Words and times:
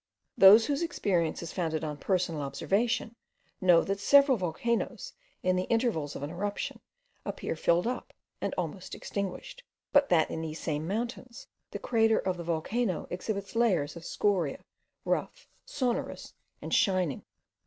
Those 0.35 0.65
whose 0.65 0.81
experience 0.81 1.43
is 1.43 1.53
founded 1.53 1.83
on 1.83 1.95
personal 1.95 2.41
observation, 2.41 3.15
know 3.61 3.83
that 3.83 3.99
several 3.99 4.35
volcanoes, 4.35 5.13
in 5.43 5.55
the 5.57 5.65
intervals 5.65 6.15
of 6.15 6.23
an 6.23 6.31
eruption, 6.31 6.79
appear 7.23 7.55
filled 7.55 7.85
up, 7.85 8.11
and 8.41 8.51
almost 8.57 8.95
extinguished; 8.95 9.61
but 9.93 10.09
that 10.09 10.31
in 10.31 10.41
these 10.41 10.59
same 10.59 10.87
mountains, 10.87 11.45
the 11.69 11.77
crater 11.77 12.17
of 12.17 12.35
the 12.35 12.43
volcano 12.43 13.05
exhibits 13.11 13.55
layers 13.55 13.95
of 13.95 14.01
scoriae, 14.03 14.63
rough, 15.05 15.47
sonorous, 15.67 16.33
and 16.63 16.73
shining. 16.73 17.21